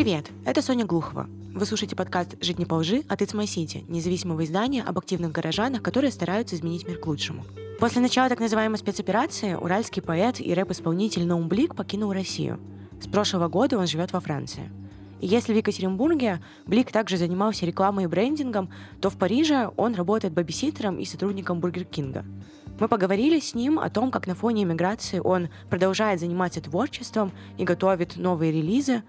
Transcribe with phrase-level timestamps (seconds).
[0.00, 1.28] Привет, это Соня Глухова.
[1.52, 5.30] Вы слушаете подкаст «Жить не по лжи» от It's My City, независимого издания об активных
[5.30, 7.44] горожанах, которые стараются изменить мир к лучшему.
[7.78, 12.58] После начала так называемой спецоперации уральский поэт и рэп-исполнитель Наум Блик покинул Россию.
[12.98, 14.70] С прошлого года он живет во Франции.
[15.20, 18.70] И если в Екатеринбурге Блик также занимался рекламой и брендингом,
[19.02, 22.24] то в Париже он работает бебиситтером и сотрудником Burger King'а.
[22.78, 27.64] Мы поговорили с ним о том, как на фоне эмиграции он продолжает заниматься творчеством и
[27.64, 29.02] готовит новые релизы,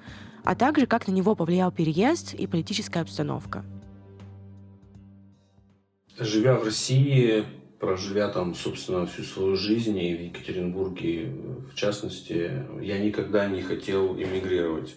[0.43, 3.63] а также как на него повлиял переезд и политическая обстановка.
[6.17, 7.43] Живя в России,
[7.79, 11.33] проживя там, собственно, всю свою жизнь, и в Екатеринбурге
[11.71, 14.95] в частности, я никогда не хотел эмигрировать.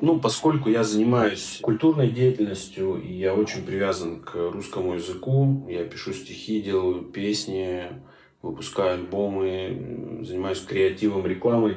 [0.00, 6.12] Ну, поскольку я занимаюсь культурной деятельностью, и я очень привязан к русскому языку, я пишу
[6.12, 8.02] стихи, делаю песни,
[8.42, 11.76] выпускаю альбомы, занимаюсь креативом, рекламой,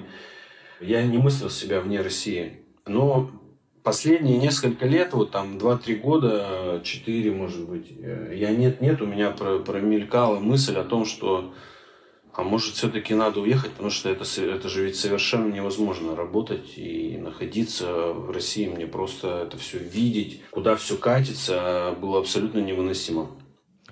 [0.82, 2.62] я не мыслил себя вне России.
[2.88, 3.30] Но
[3.84, 10.40] последние несколько лет, вот там 2-3 года, 4, может быть, я нет-нет, у меня промелькала
[10.40, 11.54] мысль о том, что
[12.38, 17.18] а может все-таки надо уехать, потому что это, это же ведь совершенно невозможно работать и
[17.18, 18.68] находиться в России.
[18.68, 23.32] Мне просто это все видеть, куда все катится, было абсолютно невыносимо.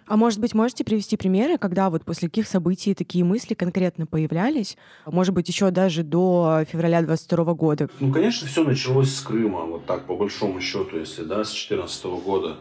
[0.08, 4.78] А может быть, можете привести примеры, когда вот после каких событий такие мысли конкретно появлялись?
[5.06, 7.90] Может быть, еще даже до февраля 22 года?
[8.00, 12.06] Ну, конечно, все началось с Крыма, вот так, по большому счету, если, да, с 2014
[12.24, 12.58] года.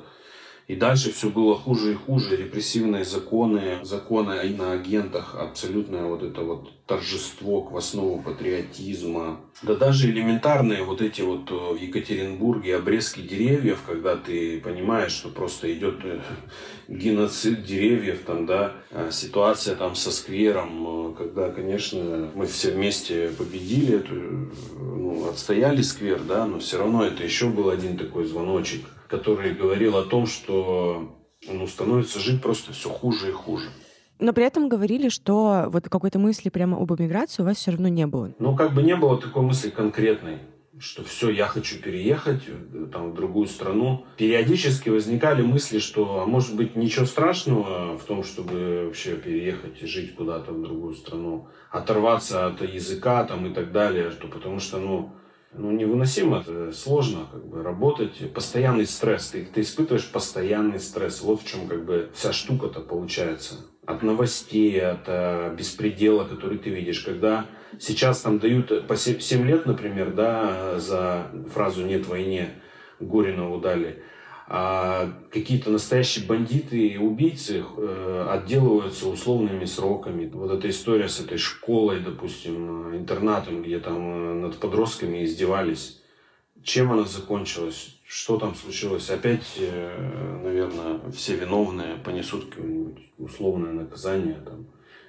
[0.66, 2.36] И дальше все было хуже и хуже.
[2.36, 9.40] Репрессивные законы, законы о иноагентах, абсолютное вот это вот торжество к основу патриотизма.
[9.62, 15.28] Да даже элементарные вот эти вот э, в Екатеринбурге обрезки деревьев, когда ты понимаешь, что
[15.28, 16.20] просто идет э,
[16.88, 23.28] геноцид деревьев, там, да, а ситуация там со сквером, э, когда, конечно, мы все вместе
[23.36, 24.02] победили
[24.78, 28.84] ну, отстояли сквер, да, но все равно это еще был один такой звоночек
[29.16, 31.16] который говорил о том, что
[31.48, 33.68] ну, становится жить просто все хуже и хуже.
[34.18, 37.88] Но при этом говорили, что вот какой-то мысли прямо об эмиграции у вас все равно
[37.88, 38.32] не было.
[38.38, 40.38] Ну, как бы не было такой мысли конкретной,
[40.78, 44.04] что все, я хочу переехать э, там, в другую страну.
[44.16, 49.86] Периодически возникали мысли, что, а может быть, ничего страшного в том, чтобы вообще переехать и
[49.86, 54.78] жить куда-то в другую страну, оторваться от языка там, и так далее, что, потому что,
[54.78, 55.12] ну,
[55.56, 61.46] ну, невыносимо, сложно как бы работать, постоянный стресс, ты, ты испытываешь постоянный стресс, вот в
[61.46, 63.56] чем как бы вся штука-то получается.
[63.86, 67.46] От новостей, от а, беспредела, который ты видишь, когда
[67.78, 72.48] сейчас там дают по 7 лет, например, да, за фразу «нет войне»,
[73.00, 74.02] Горинову дали,
[74.46, 80.28] а какие-то настоящие бандиты и убийцы э, отделываются условными сроками.
[80.28, 86.02] Вот эта история с этой школой, допустим, интернатом, где там э, над подростками издевались.
[86.62, 87.98] Чем она закончилась?
[88.06, 89.08] Что там случилось?
[89.08, 94.66] Опять, э, наверное, все виновные понесут какое-нибудь условное наказание там,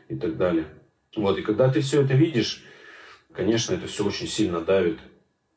[0.08, 0.68] и так далее.
[1.14, 2.64] Вот, и когда ты все это видишь,
[3.34, 5.00] конечно, это все очень сильно давит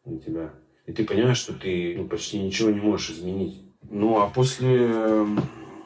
[0.05, 0.53] на тебя.
[0.87, 3.68] И ты понимаешь, что ты ну, почти ничего не можешь изменить.
[3.83, 4.89] Ну, а после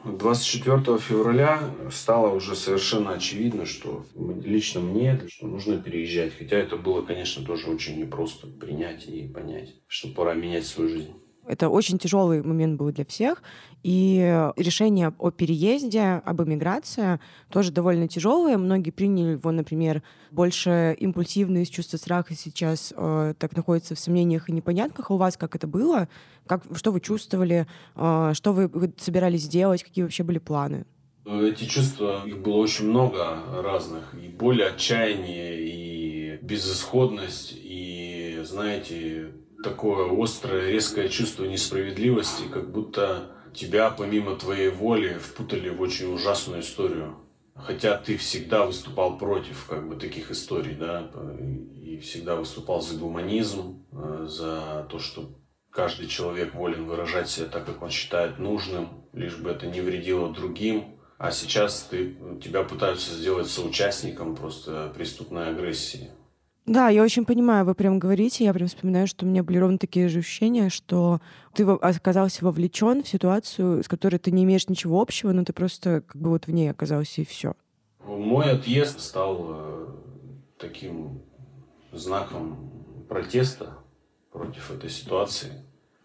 [0.03, 1.59] 24 эм, февраля
[1.91, 6.33] стало уже совершенно очевидно, что лично мне, что нужно переезжать.
[6.37, 11.13] Хотя это было, конечно, тоже очень непросто принять и понять, что пора менять свою жизнь.
[11.45, 13.43] Это очень тяжелый момент был для всех.
[13.83, 14.17] И
[14.55, 18.57] решение о переезде, об эмиграции тоже довольно тяжелое.
[18.57, 24.49] Многие приняли его, например, больше импульсивно из чувства страха сейчас э, так находится в сомнениях
[24.49, 25.11] и непонятках.
[25.11, 26.07] А у вас как это было?
[26.47, 27.67] Как, что вы чувствовали?
[27.95, 29.83] Э, что вы собирались делать?
[29.83, 30.85] Какие вообще были планы?
[31.25, 34.13] Эти чувства, их было очень много разных.
[34.15, 39.31] И боль, отчаяние, и безысходность, и, знаете,
[39.63, 46.61] такое острое, резкое чувство несправедливости, как будто тебя помимо твоей воли впутали в очень ужасную
[46.61, 47.17] историю.
[47.55, 51.11] Хотя ты всегда выступал против как бы таких историй, да,
[51.75, 55.39] и всегда выступал за гуманизм, э, за то, что
[55.69, 60.33] каждый человек волен выражать себя так, как он считает нужным, лишь бы это не вредило
[60.33, 60.99] другим.
[61.19, 66.09] А сейчас ты, тебя пытаются сделать соучастником просто преступной агрессии.
[66.65, 69.77] Да, я очень понимаю, вы прям говорите, я прям вспоминаю, что у меня были ровно
[69.77, 71.19] такие же ощущения, что
[71.53, 76.01] ты оказался вовлечен в ситуацию, с которой ты не имеешь ничего общего, но ты просто
[76.07, 77.53] как бы вот в ней оказался и все.
[78.05, 79.87] Мой отъезд стал э,
[80.57, 81.21] таким
[81.91, 82.71] знаком
[83.09, 83.77] протеста
[84.31, 85.51] против этой ситуации.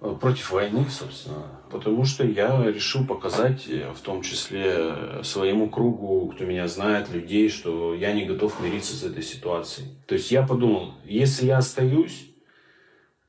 [0.01, 1.61] Э, против войны, собственно.
[1.71, 7.49] Потому что я решил показать, э, в том числе своему кругу, кто меня знает, людей,
[7.49, 9.89] что я не готов мириться с этой ситуацией.
[10.07, 12.25] То есть я подумал, если я остаюсь,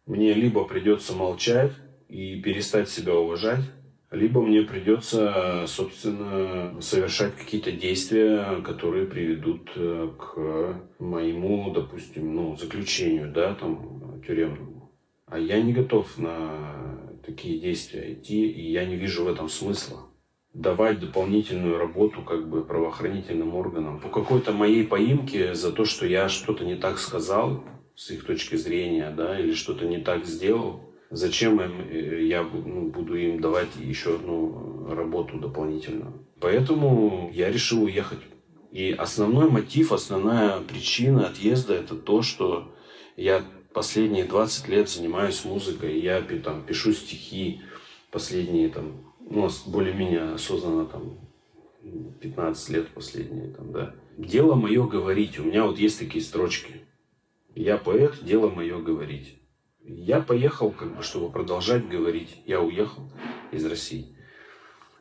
[0.05, 1.71] Мне либо придется молчать
[2.07, 3.63] и перестать себя уважать,
[4.09, 13.31] либо мне придется, собственно, совершать какие-то действия, которые приведут э, к моему, допустим, ну, заключению,
[13.31, 14.78] да, там, тюремному.
[15.29, 19.99] А я не готов на такие действия идти, и я не вижу в этом смысла.
[20.53, 26.27] Давать дополнительную работу как бы правоохранительным органам по какой-то моей поимке за то, что я
[26.27, 27.63] что-то не так сказал
[27.95, 32.89] с их точки зрения, да, или что-то не так сделал, Зачем им, э, я ну,
[32.89, 36.27] буду им давать еще одну работу дополнительную?
[36.39, 38.19] Поэтому я решил уехать.
[38.71, 42.71] И основной мотив, основная причина отъезда это то, что
[43.17, 43.43] я
[43.73, 45.99] последние 20 лет занимаюсь музыкой.
[45.99, 47.61] Я там, пишу стихи
[48.11, 51.19] последние там, ну, более-менее осознанно там
[52.19, 53.95] 15 лет последние там, да.
[54.17, 55.39] Дело мое говорить.
[55.39, 56.81] У меня вот есть такие строчки.
[57.55, 59.39] Я поэт, дело мое говорить.
[59.81, 62.41] Я поехал, как бы, чтобы продолжать говорить.
[62.45, 63.11] Я уехал
[63.51, 64.15] из России.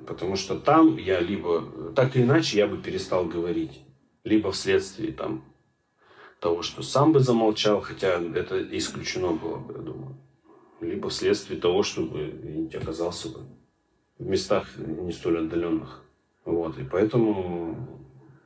[0.06, 3.80] Потому что там я либо, так или иначе, я бы перестал говорить.
[4.24, 5.44] Либо вследствие там,
[6.40, 10.16] того, что сам бы замолчал, хотя это исключено было бы, я думаю.
[10.80, 13.40] Либо вследствие того, чтобы оказался бы
[14.18, 16.04] в местах не столь отдаленных.
[16.44, 16.78] Вот.
[16.78, 17.76] И поэтому,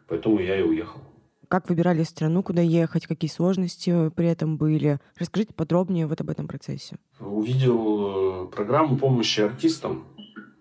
[0.08, 1.00] поэтому я и уехал.
[1.48, 4.98] Как выбирали страну, куда ехать, какие сложности при этом были?
[5.18, 6.96] Расскажите подробнее вот об этом процессе.
[7.20, 10.06] Увидел э, программу помощи артистам.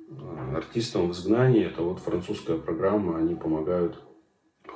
[0.09, 1.63] Э, артистам в изгнании.
[1.65, 3.17] Это вот французская программа.
[3.17, 4.01] Они помогают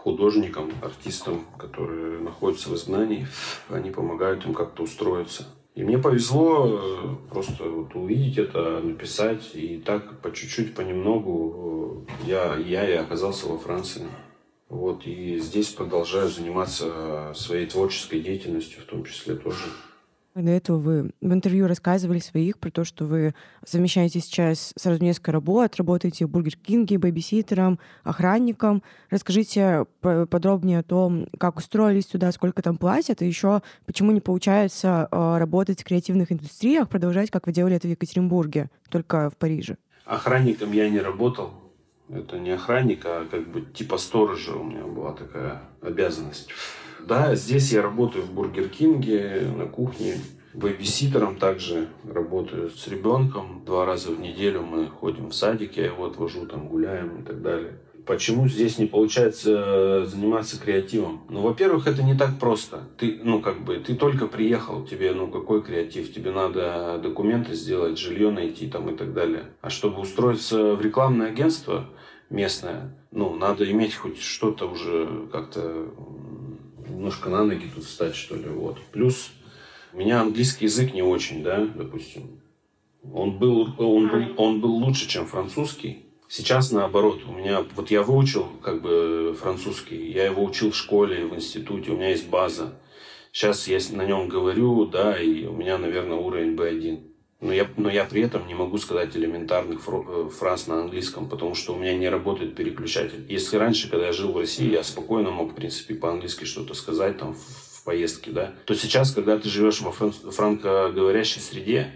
[0.05, 3.27] художникам, артистам, которые находятся в изгнании.
[3.69, 5.47] Они помогают им как-то устроиться.
[5.73, 9.55] И мне повезло э, просто вот увидеть это, написать.
[9.55, 14.03] И так по чуть-чуть, понемногу я, я и оказался во Франции.
[14.69, 19.65] Вот, и здесь продолжаю заниматься своей творческой деятельностью, в том числе тоже.
[20.35, 23.33] До этого вы в интервью рассказывали своих про то, что вы
[23.65, 28.83] совмещаете сейчас сразу несколько работ, работаете в Бургер Кинге, бэбиситером, охранником.
[29.09, 35.07] Расскажите подробнее о том, как устроились туда, сколько там платят, и еще почему не получается
[35.09, 39.77] а, работать в креативных индустриях, продолжать, как вы делали это в Екатеринбурге, только в Париже.
[40.03, 41.51] Охранником я не работал,
[42.09, 46.49] это не охранник, а как бы типа сторожа у меня была такая обязанность.
[47.07, 50.15] Да, здесь я работаю в Burger King'е на кухне.
[50.55, 53.61] Бебиситтером также работаю с ребенком.
[53.63, 57.43] Два раза в неделю мы ходим в садик, я его отвожу, там гуляем и так
[57.43, 57.73] далее.
[58.07, 61.21] Почему здесь не получается заниматься креативом?
[61.29, 62.87] Ну, во-первых, это не так просто.
[62.97, 66.11] Ты, ну, как бы, ты только приехал, тебе, ну, какой креатив?
[66.11, 69.43] Тебе надо документы сделать, жилье найти там и так далее.
[69.61, 71.87] А чтобы устроиться в рекламное агентство
[72.29, 75.89] местное, ну, надо иметь хоть что-то уже как-то
[77.05, 78.79] немножко на ноги тут встать, что ли, вот.
[78.91, 79.29] Плюс
[79.93, 82.41] у меня английский язык не очень, да, допустим.
[83.13, 86.07] Он был, он был, он был лучше, чем французский.
[86.27, 91.27] Сейчас наоборот, у меня, вот я выучил как бы французский, я его учил в школе,
[91.27, 92.73] в институте, у меня есть база.
[93.31, 97.03] Сейчас я на нем говорю, да, и у меня, наверное, уровень B1.
[97.45, 101.53] Но я, но я при этом не могу сказать элементарных э, фраз на английском, потому
[101.53, 103.23] что у меня не работает переключатель.
[103.29, 107.19] Если раньше, когда я жил в России, я спокойно мог, в принципе, по-английски что-то сказать
[107.19, 111.93] там в, поездке, да, то сейчас, когда ты живешь во франкоговорящей среде,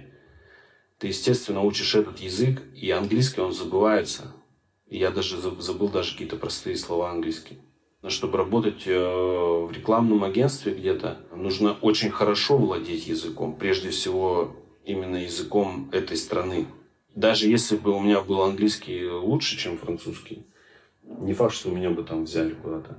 [0.99, 4.35] ты, естественно, учишь этот язык, и английский он забывается.
[4.87, 7.57] Я даже забыл даже какие-то простые слова английские.
[8.03, 13.55] Но чтобы работать э, в рекламном агентстве где-то, нужно очень хорошо владеть языком.
[13.55, 14.55] Прежде всего,
[14.89, 16.65] именно языком этой страны.
[17.15, 20.45] Даже если бы у меня был английский лучше, чем французский,
[21.03, 22.97] не факт, что меня бы там взяли куда-то.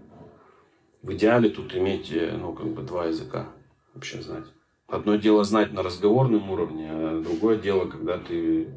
[1.03, 3.49] В идеале тут иметь, э, ну, как бы два языка
[3.95, 4.45] вообще знать.
[4.87, 8.69] Одно дело знать на разговорном уровне, а другое дело, когда ты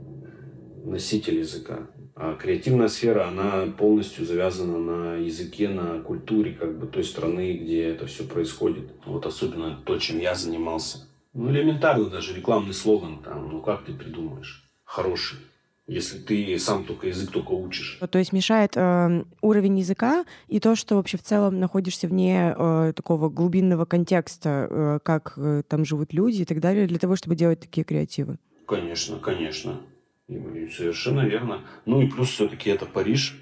[0.85, 1.87] носитель языка.
[2.15, 7.85] А креативная сфера, она полностью завязана на языке, на культуре как бы той страны, где
[7.85, 8.91] это все происходит.
[9.05, 11.07] Вот особенно то, чем я занимался.
[11.33, 14.69] Ну, элементарно даже рекламный слоган там, ну как ты придумаешь?
[14.83, 15.39] Хороший
[15.87, 17.99] если ты сам только язык только учишь.
[18.09, 22.93] То есть мешает э, уровень языка и то, что вообще в целом находишься вне э,
[22.95, 27.35] такого глубинного контекста, э, как э, там живут люди и так далее, для того, чтобы
[27.35, 28.37] делать такие креативы.
[28.65, 29.81] Конечно, конечно.
[30.27, 31.61] И, совершенно верно.
[31.85, 33.37] Ну и плюс все-таки это Париж,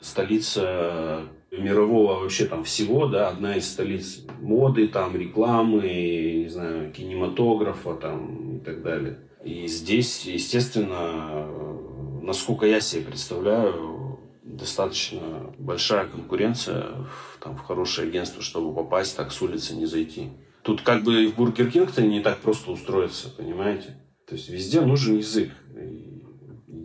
[0.00, 7.94] столица мирового вообще там всего, да, одна из столиц моды, там рекламы, не знаю, кинематографа
[7.94, 9.18] там и так далее.
[9.44, 11.46] И здесь, естественно,
[12.22, 16.86] насколько я себе представляю, достаточно большая конкуренция
[17.40, 20.30] там, в хорошее агентство, чтобы попасть, так с улицы не зайти.
[20.62, 23.96] Тут как бы в Бургер Кинг-то не так просто устроиться, понимаете?
[24.28, 25.50] То есть везде нужен язык.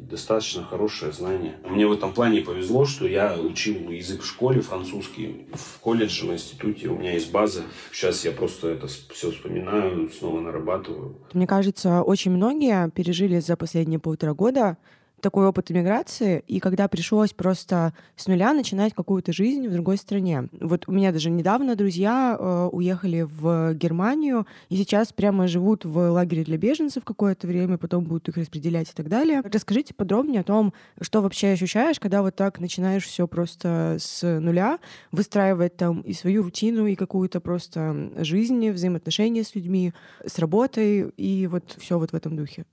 [0.10, 1.56] Достаточно хорошее знание.
[1.70, 6.34] Мне в этом плане повезло, что я учил язык в школе, французский, в колледже, в
[6.34, 6.88] институте.
[6.88, 7.64] У меня есть база.
[7.92, 11.16] Сейчас я просто это все вспоминаю, снова нарабатываю.
[11.34, 14.78] Мне кажется, очень многие пережили за последние полтора года
[15.22, 20.48] такой опыт иммиграции, и когда пришлось просто с нуля начинать какую-то жизнь в другой стране.
[20.60, 26.12] Вот у меня даже недавно друзья э, уехали в Германию, и сейчас прямо живут в
[26.12, 29.42] лагере для беженцев какое-то время, потом будут их распределять и так далее.
[29.44, 34.80] Расскажите подробнее о том, что вообще ощущаешь, когда вот так начинаешь все просто с нуля,
[35.12, 39.94] выстраивать там и свою рутину, и какую-то просто жизнь, взаимоотношения с людьми,
[40.26, 42.66] с работой, и вот все вот в этом духе.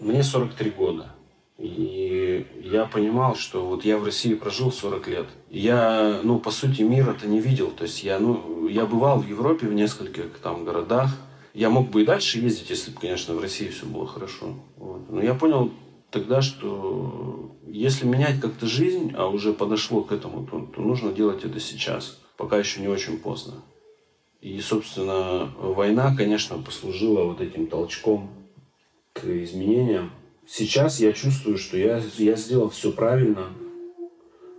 [0.00, 1.16] Мне 43 года.
[1.58, 5.26] И я понимал, что вот я в России прожил 40 лет.
[5.50, 7.70] Я, ну, по сути, мира-то не видел.
[7.70, 11.16] То есть я, ну, я бывал в Европе в нескольких там городах.
[11.54, 14.54] Я мог бы и дальше ездить, если бы, конечно, в России все было хорошо.
[14.76, 15.10] Вот.
[15.10, 15.72] Но я понял
[16.10, 21.44] тогда, что если менять как-то жизнь, а уже подошло к этому, то, то нужно делать
[21.44, 23.54] это сейчас, пока еще не очень поздно.
[24.42, 28.30] И, собственно, война, конечно, послужила вот этим толчком
[29.12, 30.10] к изменениям.
[30.46, 33.48] Сейчас я чувствую, что я, я сделал все правильно.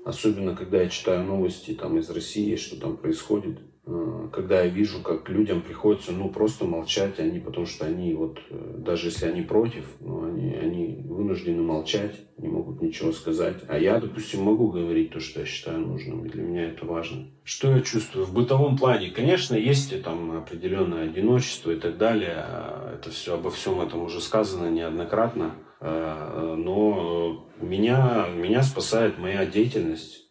[0.03, 3.60] Особенно, когда я читаю новости там, из России, что там происходит.
[3.86, 8.39] Э, когда я вижу, как людям приходится ну, просто молчать, они, потому что они, вот,
[8.50, 13.63] э, даже если они против, ну, они, они вынуждены молчать, не могут ничего сказать.
[13.70, 17.27] А я, допустим, могу говорить то, что я считаю нужным, и для меня это важно.
[17.44, 18.25] Что я чувствую?
[18.25, 22.36] В бытовом плане, конечно, есть там определенное одиночество и так далее.
[22.38, 25.56] А это все, обо всем этом уже сказано неоднократно.
[25.80, 30.30] Э, но меня, меня спасает моя деятельность,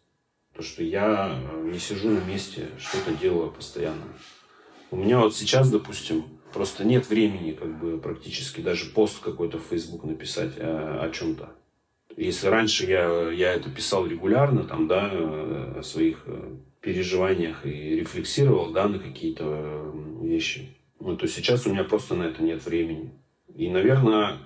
[0.53, 4.03] то, что я не сижу на месте, что-то делаю постоянно.
[4.89, 9.65] У меня вот сейчас, допустим, просто нет времени как бы практически даже пост какой-то в
[9.65, 11.51] Facebook написать о, о чем-то.
[12.15, 18.71] Если раньше я, я это писал регулярно, там, да, о своих э, переживаниях и рефлексировал,
[18.71, 23.11] да, на какие-то вещи, ну, то сейчас у меня просто на это нет времени.
[23.55, 24.39] И, наверное,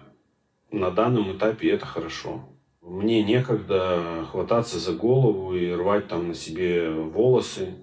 [0.72, 2.48] на данном этапе это хорошо.
[2.82, 7.76] Мне некогда хвататься за голову и рвать там на себе волосы.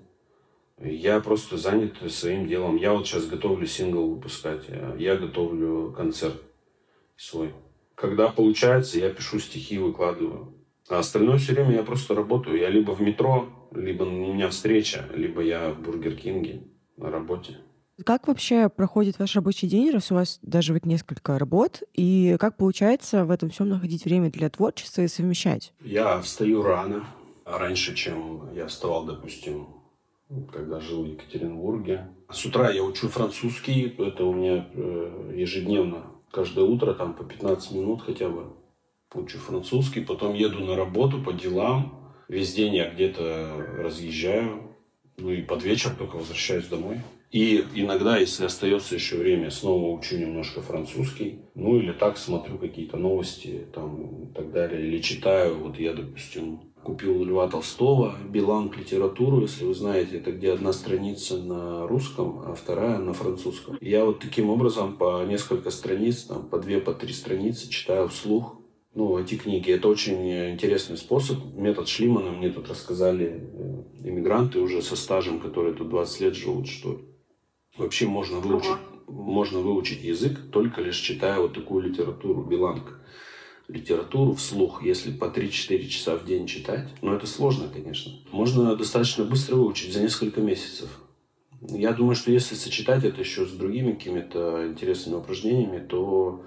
[0.80, 2.76] Я просто занят своим делом.
[2.76, 4.64] Я вот сейчас готовлю сингл выпускать.
[4.98, 6.40] Я готовлю концерт
[7.16, 7.52] свой.
[7.94, 10.54] Когда получается, я пишу стихи, выкладываю.
[10.88, 12.58] А остальное все время я просто работаю.
[12.58, 16.62] Я либо в метро, либо у меня встреча, либо я в Burger King'е
[16.96, 17.58] на работе.
[18.04, 22.56] Как вообще проходит ваш рабочий день, раз у вас даже вот несколько работ, и как
[22.56, 25.72] получается в этом всем находить время для творчества и совмещать?
[25.82, 27.04] Я встаю рано,
[27.44, 29.66] раньше, чем я вставал, допустим,
[30.52, 32.06] когда жил в Екатеринбурге.
[32.30, 37.72] С утра я учу французский, это у меня э, ежедневно, каждое утро там по 15
[37.72, 38.52] минут хотя бы
[39.12, 44.76] учу французский, потом еду на работу по делам, весь день я где-то разъезжаю,
[45.16, 47.00] ну и под вечер только возвращаюсь домой.
[47.30, 51.40] И иногда, если остается еще время, снова учу немножко французский.
[51.54, 54.86] Ну или так смотрю какие-то новости там и так далее.
[54.86, 55.58] Или читаю.
[55.58, 61.36] Вот я, допустим, купил Льва Толстого, Биланг литературу, если вы знаете, это где одна страница
[61.36, 63.76] на русском, а вторая на французском.
[63.76, 68.08] И я вот таким образом по несколько страниц, там, по две, по три страницы читаю
[68.08, 68.56] вслух
[68.94, 69.70] ну, эти книги.
[69.70, 71.38] Это очень интересный способ.
[71.54, 76.68] Метод Шлимана мне тут рассказали э, иммигранты уже со стажем, которые тут 20 лет живут,
[76.68, 77.00] что
[77.78, 83.00] Вообще можно выучить, можно выучить язык только лишь читая вот такую литературу, биланг.
[83.68, 86.88] Литературу вслух, если по 3-4 часа в день читать.
[87.02, 88.12] Но это сложно, конечно.
[88.32, 90.88] Можно достаточно быстро выучить за несколько месяцев.
[91.60, 96.44] Я думаю, что если сочетать это еще с другими какими-то интересными упражнениями, то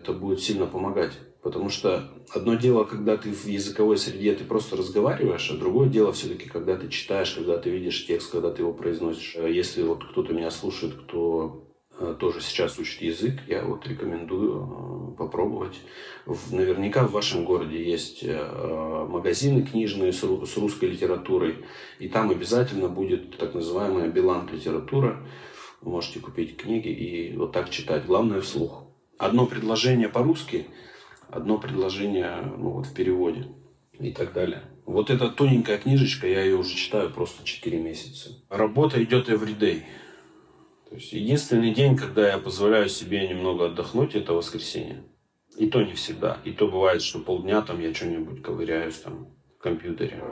[0.00, 1.12] это будет сильно помогать.
[1.46, 6.12] Потому что одно дело, когда ты в языковой среде, ты просто разговариваешь, а другое дело
[6.12, 9.36] все-таки, когда ты читаешь, когда ты видишь текст, когда ты его произносишь.
[9.36, 15.14] А если вот кто-то меня слушает, кто э, тоже сейчас учит язык, я вот рекомендую
[15.14, 15.76] э, попробовать.
[16.50, 21.64] Наверняка в вашем городе есть э, магазины книжные с русской литературой,
[22.00, 25.24] и там обязательно будет так называемая биланг литература.
[25.80, 28.04] Вы можете купить книги и вот так читать.
[28.04, 28.82] Главное вслух.
[29.16, 30.66] Одно предложение по-русски–
[31.28, 33.48] одно предложение ну, вот в переводе
[33.98, 34.62] и так далее.
[34.84, 38.30] Вот эта тоненькая книжечка, я ее уже читаю просто 4 месяца.
[38.48, 39.82] Работа идет everyday.
[40.88, 45.02] То есть единственный день, когда я позволяю себе немного отдохнуть, это воскресенье.
[45.58, 46.38] И то не всегда.
[46.44, 49.35] И то бывает, что полдня там я что-нибудь ковыряюсь там
[49.66, 50.22] компьютере.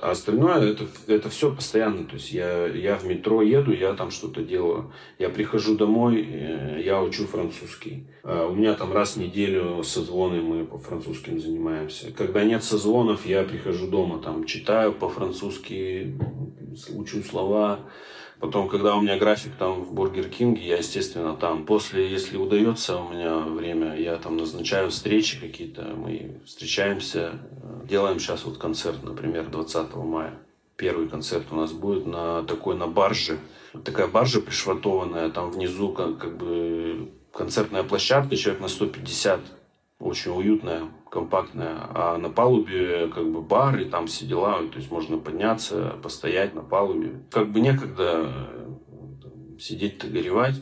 [0.00, 2.04] А остальное это, это все постоянно.
[2.04, 4.92] То есть я, я в метро еду, я там что-то делаю.
[5.18, 8.08] Я прихожу домой, э, я учу французский.
[8.24, 12.12] А у меня там раз в неделю созвоны, мы по французским занимаемся.
[12.12, 16.18] Когда нет созвонов, я прихожу дома, там читаю по-французски,
[16.94, 17.80] учу слова.
[18.42, 21.64] Потом, когда у меня график там в Бургер Кинге, я, естественно, там.
[21.64, 25.82] После, если удается у меня время, я там назначаю встречи какие-то.
[25.96, 27.38] Мы встречаемся,
[27.88, 30.34] делаем сейчас вот концерт, например, 20 мая.
[30.76, 33.38] Первый концерт у нас будет на такой, на барже.
[33.84, 39.38] Такая баржа пришвартованная, там внизу как, как бы концертная площадка, человек на 150
[40.00, 41.76] очень уютная, компактная.
[41.94, 44.66] А на палубе как бы бар и там все дела.
[44.68, 47.20] То есть можно подняться, постоять на палубе.
[47.30, 48.48] Как бы некогда
[49.60, 50.56] сидеть-то горевать.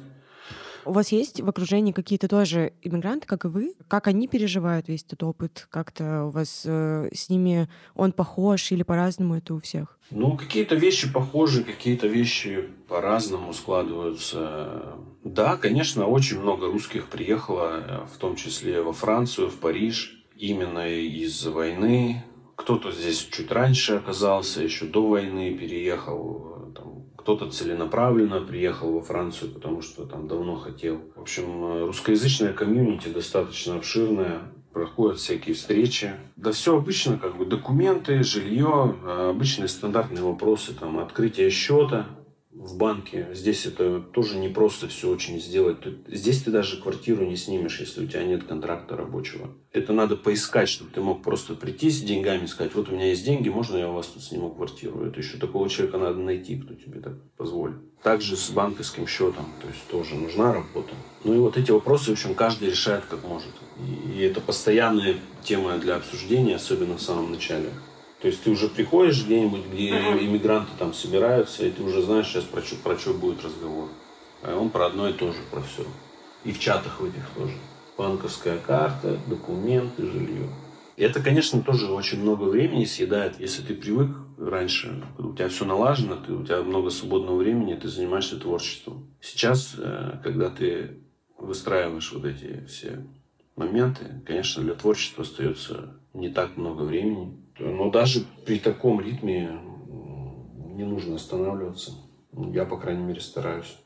[0.86, 3.74] У вас есть в окружении какие-то тоже иммигранты, как и вы?
[3.86, 5.68] Как они переживают весь этот опыт?
[5.70, 9.98] Как-то у вас э, с ними он похож или по-разному это у всех?
[10.10, 14.96] Ну, какие-то вещи похожи, какие-то вещи по-разному складываются.
[15.22, 21.50] Да, конечно, очень много русских приехало, в том числе во Францию, в Париж, именно из-за
[21.50, 22.24] войны.
[22.56, 26.72] Кто-то здесь чуть раньше оказался, еще до войны переехал.
[27.16, 31.00] Кто-то целенаправленно приехал во Францию, потому что там давно хотел.
[31.14, 34.40] В общем, русскоязычная комьюнити достаточно обширная
[34.72, 36.12] проходят всякие встречи.
[36.36, 42.06] Да все обычно, как бы документы, жилье, обычные стандартные вопросы, там, открытие счета,
[42.60, 43.28] в банке.
[43.32, 45.78] Здесь это тоже не просто все очень сделать.
[46.06, 49.50] Здесь ты даже квартиру не снимешь, если у тебя нет контракта рабочего.
[49.72, 53.06] Это надо поискать, чтобы ты мог просто прийти с деньгами и сказать, вот у меня
[53.06, 55.04] есть деньги, можно я у вас тут сниму квартиру?
[55.04, 57.76] Это еще такого человека надо найти, кто тебе так позволит.
[58.02, 60.94] Также с банковским счетом, то есть тоже нужна работа.
[61.24, 63.52] Ну и вот эти вопросы, в общем, каждый решает как может.
[64.14, 67.70] И это постоянная тема для обсуждения, особенно в самом начале.
[68.20, 72.44] То есть ты уже приходишь где-нибудь, где иммигранты там собираются, и ты уже знаешь сейчас
[72.44, 73.88] про что, про что будет разговор.
[74.42, 75.84] А он про одно и то же, про все.
[76.44, 77.54] И в чатах в этих тоже.
[77.96, 80.48] Банковская карта, документы, жилье.
[80.96, 83.40] И это, конечно, тоже очень много времени съедает.
[83.40, 87.88] Если ты привык раньше, у тебя все налажено, ты, у тебя много свободного времени, ты
[87.88, 89.08] занимаешься творчеством.
[89.20, 90.98] Сейчас, э, когда ты
[91.38, 93.06] выстраиваешь вот эти все
[93.56, 97.36] моменты, конечно, для творчества остается не так много времени.
[97.60, 99.50] Но даже при таком ритме
[100.74, 101.92] не нужно останавливаться.
[102.32, 103.76] Я, по крайней мере, стараюсь.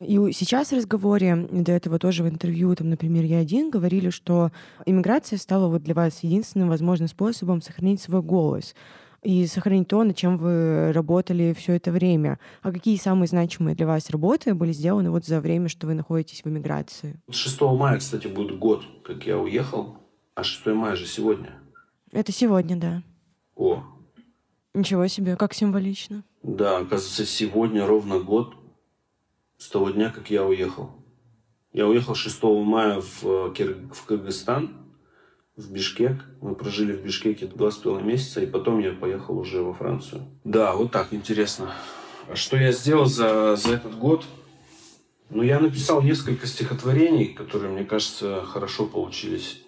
[0.00, 4.50] И сейчас в разговоре, до этого тоже в интервью, там, например, я один, говорили, что
[4.86, 8.74] иммиграция стала вот для вас единственным возможным способом сохранить свой голос
[9.22, 12.38] и сохранить то, над чем вы работали все это время.
[12.62, 16.42] А какие самые значимые для вас работы были сделаны вот за время, что вы находитесь
[16.44, 17.20] в эмиграции?
[17.30, 19.96] 6 мая, кстати, будет год, как я уехал.
[20.34, 21.54] А 6 мая же сегодня.
[22.12, 23.02] Это сегодня, да.
[23.56, 23.82] О.
[24.74, 26.24] Ничего себе, как символично.
[26.42, 28.54] Да, оказывается, сегодня ровно год
[29.56, 30.90] с того дня, как я уехал.
[31.72, 33.76] Я уехал 6 мая в, э, Кир...
[33.92, 34.76] в Кыргызстан,
[35.56, 36.24] в Бишкек.
[36.40, 40.22] Мы прожили в Бишкеке два с половиной месяца, и потом я поехал уже во Францию.
[40.44, 41.72] Да, вот так, интересно.
[42.28, 44.24] А что я сделал за, за этот год?
[45.30, 49.63] Ну, я написал несколько стихотворений, которые, мне кажется, хорошо получились.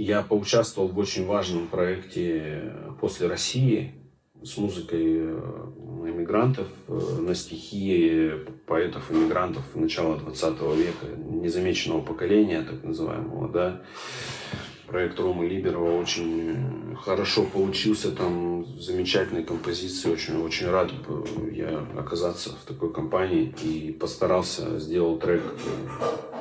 [0.00, 3.92] Я поучаствовал в очень важном проекте после России
[4.42, 5.24] с музыкой
[6.08, 8.30] иммигрантов э, на стихи
[8.66, 13.82] поэтов-иммигрантов начала 20 века, незамеченного поколения, так называемого, да.
[14.86, 20.90] Проект Ромы Либерова очень хорошо получился, там замечательные композиции, очень, очень рад
[21.52, 25.42] я оказаться в такой компании и постарался, сделал трек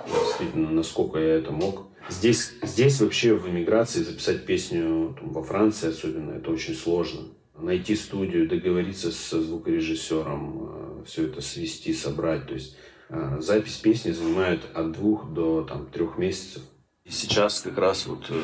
[0.08, 1.89] действительно, насколько я это мог.
[2.10, 7.22] Здесь, здесь вообще в эмиграции записать песню там, во Франции особенно, это очень сложно.
[7.56, 12.48] Найти студию, договориться со звукорежиссером, э, все это свести, собрать.
[12.48, 12.78] То есть
[13.10, 16.64] э, запись песни занимает от двух до там, трех месяцев.
[17.04, 18.42] И сейчас как раз вот э,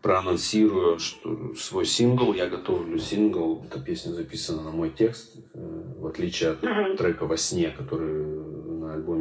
[0.00, 2.32] проанонсирую что свой сингл.
[2.32, 3.64] Я готовлю сингл.
[3.66, 6.60] Эта песня записана на мой текст, в отличие от
[6.96, 8.31] трека «Во сне», который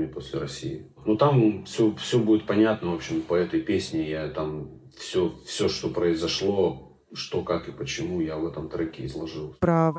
[0.01, 0.85] альбоме «После России».
[1.05, 4.09] Ну, там все, все будет понятно, в общем, по этой песне.
[4.09, 9.55] Я там все, все, что произошло, что, как и почему, я в этом треке изложил.
[9.59, 9.93] Про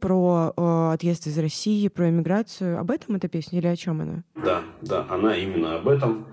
[0.00, 2.80] про э, отъезд из России, про эмиграцию.
[2.80, 4.24] Об этом эта песня или о чем она?
[4.34, 6.26] Да, да, она именно об этом.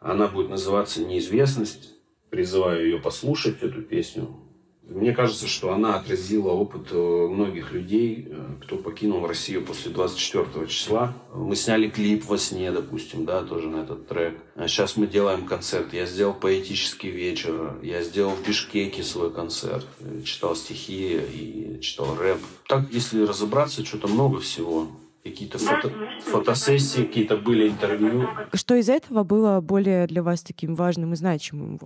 [0.00, 1.92] Она будет называться «Неизвестность».
[2.30, 4.43] Призываю ее послушать, эту песню.
[4.86, 10.66] Мне кажется, что она отразила опыт э, многих людей, э, кто покинул Россию после 24
[10.66, 11.14] числа.
[11.32, 14.38] Мы сняли клип во сне, допустим, да, тоже на этот трек.
[14.56, 15.94] А сейчас мы делаем концерт.
[15.94, 17.78] Я сделал поэтический вечер.
[17.82, 19.86] Я сделал в Бишкеке свой концерт.
[20.24, 22.38] Читал стихи и читал рэп.
[22.68, 24.88] Так, если разобраться, что-то много всего
[25.24, 25.90] какие-то фото,
[26.26, 28.28] фотосессии, какие-то были интервью.
[28.52, 31.80] Что из этого было более для вас таким важным и значимым?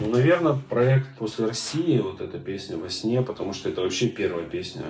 [0.00, 4.46] Ну, наверное, проект «После России», вот эта песня «Во сне», потому что это вообще первая
[4.46, 4.84] песня,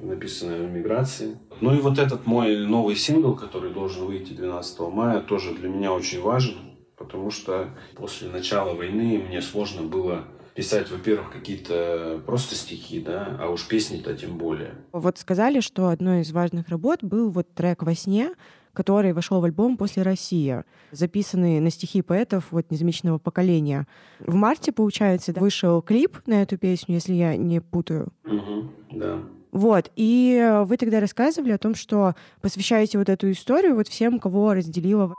[0.00, 1.38] написанная в миграции.
[1.60, 5.92] Ну и вот этот мой новый сингл, который должен выйти 12 мая, тоже для меня
[5.92, 6.56] очень важен,
[6.96, 13.50] потому что после начала войны мне сложно было писать, во-первых, какие-то просто стихи, да, а
[13.50, 14.74] уж песни-то тем более.
[14.92, 18.30] Вот сказали, что одной из важных работ был вот трек «Во сне»,
[18.76, 20.62] который вошел в альбом «После России»,
[20.92, 23.86] записанный на стихи поэтов вот незамеченного поколения.
[24.20, 28.12] В марте, получается, вышел клип на эту песню, если я не путаю.
[28.24, 29.18] Угу, да.
[29.52, 34.52] Вот, и вы тогда рассказывали о том, что посвящаете вот эту историю вот всем, кого
[34.52, 35.14] разделила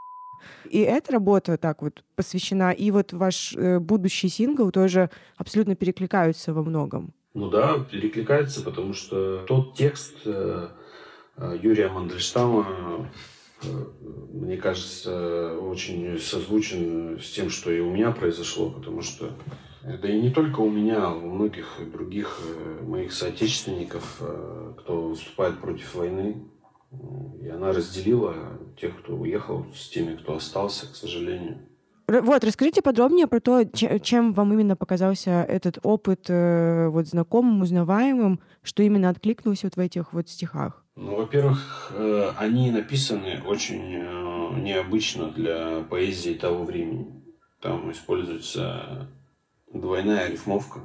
[0.70, 6.54] и эта работа так вот посвящена, и вот ваш э, будущий сингл тоже абсолютно перекликаются
[6.54, 7.14] во многом.
[7.34, 10.70] Ну да, перекликается, потому что тот текст э,
[11.38, 13.06] э Юрия Мандельштама Э,
[13.64, 19.32] мне кажется, очень созвучен с тем, что и у меня произошло, потому что
[19.84, 25.08] да и не только у меня, а у многих других э, моих соотечественников, э, кто
[25.08, 26.44] выступает против войны,
[27.42, 28.36] и она разделила
[28.80, 31.60] тех, кто уехал, с теми, кто остался, к сожалению.
[32.08, 38.84] Вот, расскажите подробнее про то, чем вам именно показался этот опыт вот знакомым, узнаваемым, что
[38.84, 40.87] именно откликнулось вот в этих вот стихах.
[41.00, 47.24] Ну, во-первых, э, они написаны очень э, необычно для поэзии того времени.
[47.62, 49.08] Там используется
[49.72, 50.80] двойная рифмовка,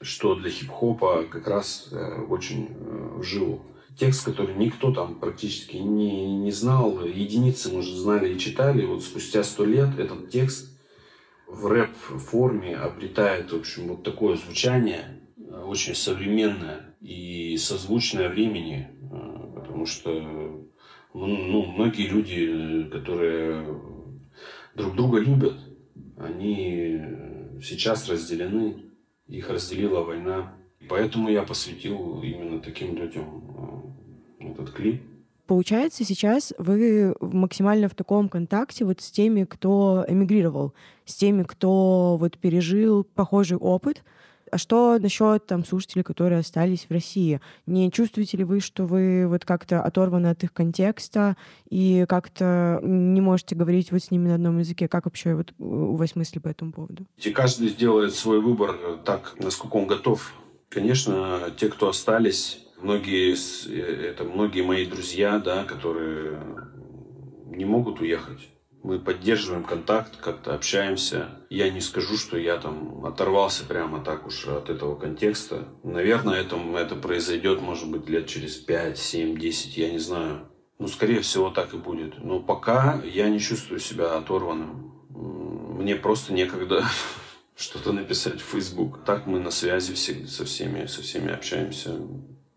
[0.00, 3.62] что для хип-хопа как раз э, очень в
[3.96, 8.84] Текст, который никто там практически не, не знал, единицы, может, знали и читали.
[8.84, 10.76] Вот спустя сто лет этот текст
[11.46, 15.20] в рэп-форме обретает, в общем, вот такое звучание,
[15.66, 18.88] очень современное и созвучное времени,
[19.82, 20.68] потому что
[21.14, 23.80] ну, многие люди, которые
[24.74, 25.54] друг друга любят,
[26.16, 27.00] они
[27.62, 28.76] сейчас разделены,
[29.26, 30.54] их разделила война.
[30.88, 33.94] Поэтому я посвятил именно таким людям
[34.40, 35.02] э, этот клип.
[35.46, 42.16] Получается, сейчас вы максимально в таком контакте вот с теми, кто эмигрировал, с теми, кто
[42.18, 44.02] вот пережил похожий опыт,
[44.52, 47.40] а что насчет там слушателей, которые остались в России?
[47.66, 51.38] Не чувствуете ли вы, что вы вот как-то оторваны от их контекста
[51.70, 54.88] и как-то не можете говорить вот с ними на одном языке?
[54.88, 57.06] Как вообще вот у вас мысли по этому поводу?
[57.16, 60.34] И каждый сделает свой выбор так, насколько он готов.
[60.68, 66.38] Конечно, те, кто остались, многие, э, это многие мои друзья, да, которые
[67.46, 68.50] не могут уехать
[68.82, 71.30] мы поддерживаем контакт, как-то общаемся.
[71.50, 75.68] Я не скажу, что я там оторвался прямо так уж от этого контекста.
[75.84, 80.48] Наверное, это, это произойдет, может быть, лет через 5, 7, 10, я не знаю.
[80.78, 82.18] Ну, скорее всего, так и будет.
[82.24, 84.92] Но пока я не чувствую себя оторванным.
[85.10, 86.84] Мне просто некогда
[87.56, 89.04] что-то написать в Facebook.
[89.04, 92.00] Так мы на связи все, со, всеми, со всеми общаемся.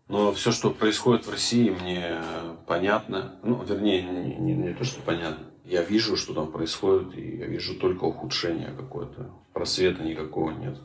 [0.08, 2.20] Но все, что происходит в России, мне
[2.66, 3.38] понятно.
[3.44, 7.46] Ну, вернее, не, не, не то, что понятно я вижу, что там происходит, и я
[7.46, 9.30] вижу только ухудшение какое-то.
[9.52, 10.78] Просвета никакого нет,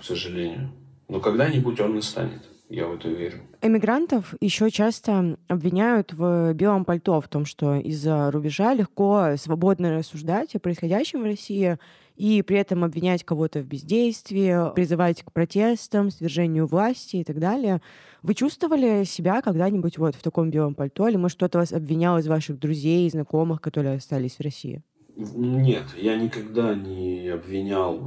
[0.00, 0.72] к сожалению.
[1.08, 2.42] Но когда-нибудь он настанет.
[2.68, 3.42] Я в это верю.
[3.60, 10.54] Эмигрантов еще часто обвиняют в белом пальто, в том, что из-за рубежа легко свободно рассуждать
[10.54, 11.76] о происходящем в России
[12.16, 17.82] и при этом обвинять кого-то в бездействии, призывать к протестам, свержению власти и так далее.
[18.22, 21.08] Вы чувствовали себя когда-нибудь вот в таком белом пальто?
[21.08, 24.84] Или, может, кто-то вас обвинял из ваших друзей, знакомых, которые остались в России?
[25.16, 27.98] Нет, я никогда не обвинял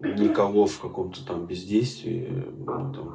[0.00, 2.26] э, никого в каком-то там бездействии.
[2.66, 3.12] Ну.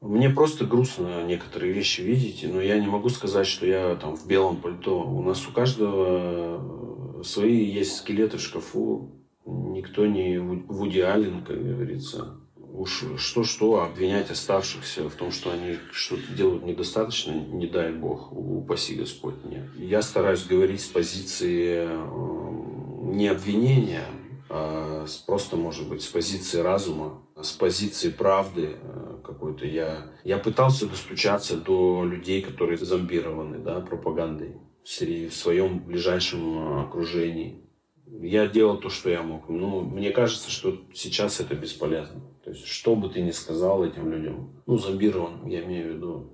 [0.00, 4.26] Мне просто грустно некоторые вещи видеть, но я не могу сказать, что я там в
[4.26, 5.02] белом пальто.
[5.02, 9.12] У нас у каждого свои есть скелеты в шкафу.
[9.44, 12.40] Никто не Вуди Аллен, как говорится
[12.76, 18.94] уж что-что обвинять оставшихся в том, что они что-то делают недостаточно, не дай Бог, упаси
[18.94, 19.64] Господь, нет.
[19.76, 24.04] Я стараюсь говорить с позиции э, не обвинения,
[24.48, 29.66] а просто, может быть, с позиции разума, с позиции правды э, какой-то.
[29.66, 37.65] Я, я пытался достучаться до людей, которые зомбированы да, пропагандой в своем ближайшем окружении.
[38.06, 39.48] Я делал то, что я мог.
[39.48, 42.20] Но мне кажется, что сейчас это бесполезно.
[42.44, 46.30] То есть, что бы ты ни сказал этим людям, ну, зомбирован, я имею в виду,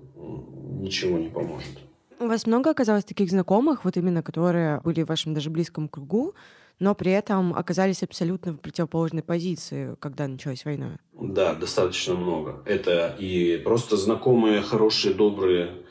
[0.79, 1.79] ничего не поможет.
[2.19, 6.35] У вас много оказалось таких знакомых, вот именно которые были в вашем даже близком кругу,
[6.79, 10.97] но при этом оказались абсолютно в противоположной позиции, когда началась война?
[11.13, 12.61] Да, достаточно много.
[12.65, 15.83] Это и просто знакомые, хорошие, добрые,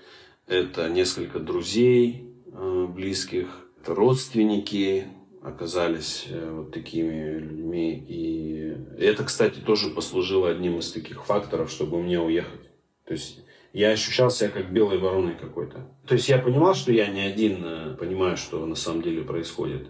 [0.47, 5.07] это несколько друзей э, близких, это родственники,
[5.43, 8.05] оказались э, вот такими людьми.
[8.09, 12.71] И это, кстати, тоже послужило одним из таких факторов, чтобы мне уехать.
[13.05, 13.41] То есть
[13.73, 15.89] я ощущал себя как белой вороной какой-то.
[16.07, 19.89] То есть я понимал, что я не один э, понимаю, что на самом деле происходит.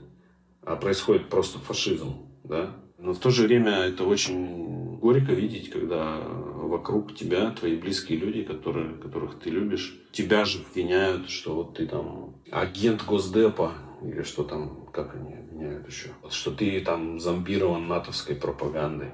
[0.62, 2.76] А происходит просто фашизм, да.
[2.98, 8.44] Но в то же время это очень горько видеть, когда вокруг тебя твои близкие люди,
[8.44, 13.72] которые, которых ты любишь, тебя же обвиняют, что вот ты там агент Госдепа,
[14.04, 19.10] или что там, как они обвиняют еще, что ты там зомбирован натовской пропагандой.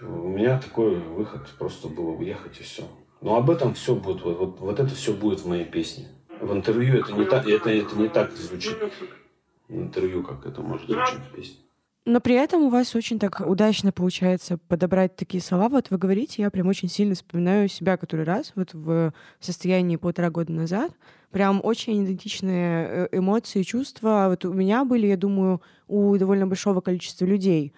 [0.00, 2.82] У меня такой выход просто было уехать и все.
[3.20, 6.08] Но об этом все будет, вот, вот, вот это все будет в моей песне.
[6.40, 8.76] В интервью это не так, это, это не так звучит.
[9.68, 11.65] В интервью как это может звучать в песне.
[12.08, 15.68] Но при этом у вас очень так удачно получается подобрать такие слова.
[15.68, 20.30] Вот вы говорите, я прям очень сильно вспоминаю себя который раз, вот в состоянии полтора
[20.30, 20.92] года назад.
[21.32, 24.26] Прям очень идентичные э, эмоции, чувства.
[24.28, 27.72] Вот у меня были, я думаю, у довольно большого количества людей.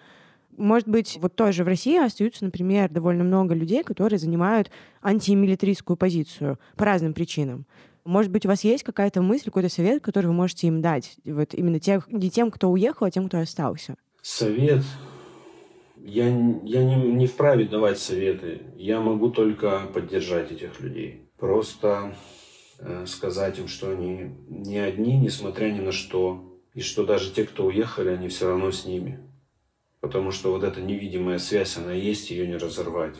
[0.55, 4.69] Может быть, вот тоже в России остаются, например, довольно много людей, которые занимают
[5.01, 7.65] антимилитаристскую позицию по разным причинам.
[8.05, 11.17] Может быть, у вас есть какая-то мысль, какой-то совет, который вы можете им дать?
[11.25, 13.95] Вот именно тех, не тем, кто уехал, а тем, кто остался.
[14.21, 14.83] Совет.
[15.97, 18.61] Я, я не, не вправе давать советы.
[18.75, 21.29] Я могу только поддержать этих людей.
[21.37, 22.15] Просто
[22.79, 26.45] э, сказать им, что они не одни, несмотря ни на что.
[26.73, 29.19] И что даже те, кто уехали, они все равно с ними.
[29.99, 33.17] Потому что вот эта невидимая связь, она есть, ее не разорвать.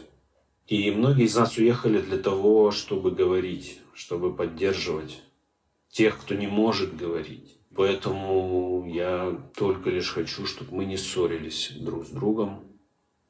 [0.68, 5.24] И многие из нас уехали для того, чтобы говорить, чтобы поддерживать
[5.90, 7.59] тех, кто не может говорить.
[7.80, 12.66] Поэтому я только лишь хочу, чтобы мы не ссорились друг с другом.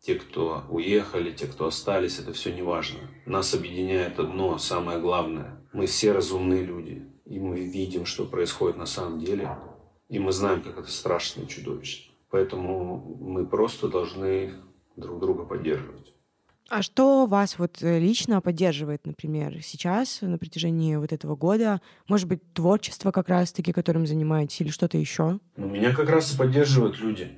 [0.02, 2.98] Те, кто уехали, те, кто остались, это все не важно.
[3.28, 5.64] Нас объединяет одно, самое главное.
[5.72, 7.06] Мы все разумные люди.
[7.26, 9.56] И мы видим, что происходит на самом деле.
[10.08, 12.12] И мы знаем, как это страшно и чудовищно.
[12.32, 14.56] Поэтому мы просто должны
[14.96, 16.16] друг друга поддерживать.
[16.70, 21.82] А что вас вот э, лично поддерживает, например, сейчас, на протяжении вот этого года?
[22.08, 25.40] Может быть, творчество как раз-таки, которым занимаетесь, или что-то еще?
[25.58, 27.32] Ну, меня как раз и поддерживают люди.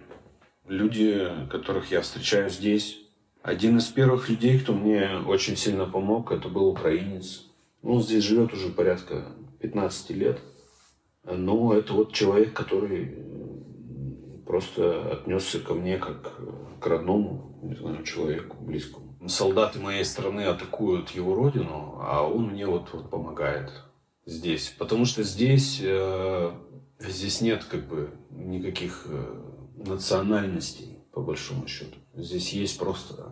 [0.68, 2.98] Люди, которых я встречаю здесь.
[3.42, 7.46] Один из первых людей, кто мне очень сильно помог, это был украинец.
[7.84, 9.28] Ну, он здесь живет уже порядка
[9.62, 10.40] 15 лет.
[11.24, 13.16] Но это вот человек, который
[14.46, 16.34] просто отнесся ко мне как
[16.82, 22.66] к родному, не знаю, человеку близкому солдаты моей страны атакуют его родину, а он мне
[22.66, 23.72] вот, вот помогает
[24.26, 24.74] здесь.
[24.78, 26.52] Потому что здесь, э,
[27.00, 29.42] здесь нет как бы никаких э,
[29.76, 31.98] национальностей, по большому счету.
[32.14, 33.32] Здесь есть просто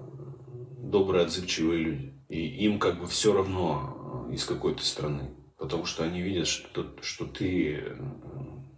[0.78, 2.13] добрые, отзывчивые люди.
[2.28, 5.32] И им как бы все равно э, из какой то страны.
[5.58, 7.95] Потому что они видят, что, что ты э,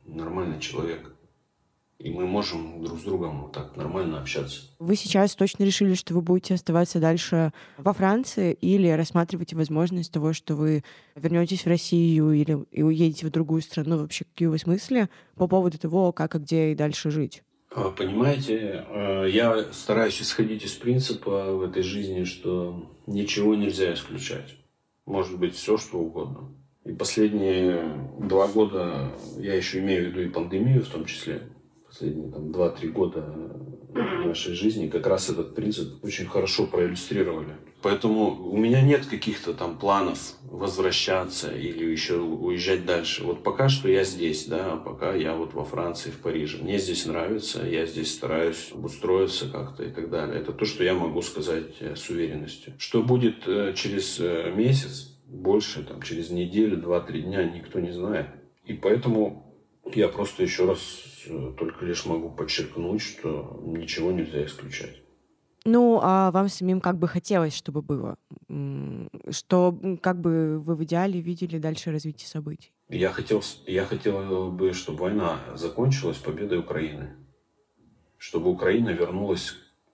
[0.05, 1.15] нормальный человек
[2.03, 4.61] и мы можем друг с другом вот так нормально общаться.
[4.79, 10.33] Вы сейчас точно решили, что вы будете оставаться дальше во Франции или рассматриваете возможность того,
[10.33, 10.83] что вы
[11.15, 13.99] вернетесь в Россию или и уедете в другую страну?
[13.99, 17.43] Вообще, какие у вас мысли по поводу того, как и где и дальше жить?
[17.73, 24.57] А, понимаете, э, я стараюсь исходить из принципа в этой жизни, что ничего нельзя исключать.
[25.05, 26.53] Может быть все, что угодно.
[26.83, 31.43] И последние два года, я еще имею в виду и пандемию в том числе,
[31.91, 33.35] последние там, 2-3 года
[34.25, 37.57] нашей жизни как раз этот принцип очень хорошо проиллюстрировали.
[37.81, 43.23] Поэтому у меня нет каких-то там планов возвращаться или еще уезжать дальше.
[43.23, 46.59] Вот пока что я здесь, да, пока я вот во Франции, в Париже.
[46.59, 50.39] Мне здесь нравится, я здесь стараюсь обустроиться как-то и так далее.
[50.39, 52.73] Это то, что я могу сказать э, с уверенностью.
[52.77, 58.27] Что будет э, через э, месяц, больше, там, через неделю, два-три дня, никто не знает.
[58.65, 59.51] И поэтому
[59.93, 60.79] я просто еще раз
[61.27, 65.01] Э, только лишь могу подчеркнуть, что ничего нельзя исключать.
[65.63, 68.17] Ну, а вам самим как бы хотелось, чтобы было?
[69.29, 72.71] Что как бы вы в идеале видели дальше развитие событий?
[72.89, 77.15] Я хотел, я хотел бы, чтобы война закончилась победой Украины.
[78.17, 79.53] Чтобы Украина вернулась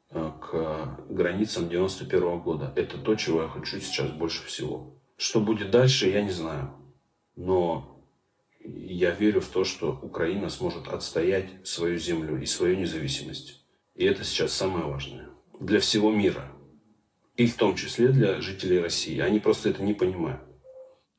[0.10, 2.72] э, к границам 91 -го года.
[2.76, 4.96] Это то, чего я хочу сейчас больше всего.
[5.18, 6.72] Что будет дальше, я не знаю.
[7.36, 7.97] Но
[8.76, 13.64] я верю в то, что Украина сможет отстоять свою землю и свою независимость.
[13.96, 16.52] И это сейчас самое важное для всего мира.
[17.36, 19.20] И в том числе для жителей России.
[19.20, 20.42] Они просто это не понимают.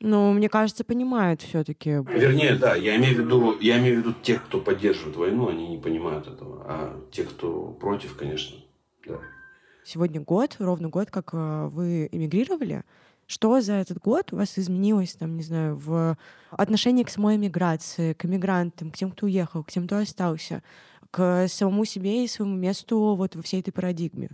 [0.00, 1.90] Ну, мне кажется, понимают все-таки.
[1.90, 5.68] Вернее, да, я имею в виду, я имею в виду тех, кто поддерживает войну, они
[5.68, 6.64] не понимают этого.
[6.66, 8.58] А тех, кто против, конечно,
[9.06, 9.20] да.
[9.84, 12.84] Сегодня год, ровно год, как э, вы эмигрировали.
[13.28, 16.16] Что за этот год у вас изменилось, там, не знаю, в
[16.50, 20.62] отношении к самой эмиграции, к эмигрантам, к тем, кто уехал, к тем, кто остался,
[21.10, 24.30] к самому себе и своему месту вот во всей этой парадигме?